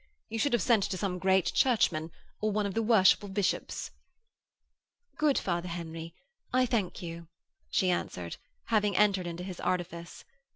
[0.29, 2.09] You should have sent to some great Churchman
[2.41, 3.91] or one of the worshipful bishops.'
[5.19, 6.15] 'Good Father Henry,
[6.51, 7.27] I thank you,'
[7.69, 8.37] she answered,
[8.69, 10.25] having entered into his artifice.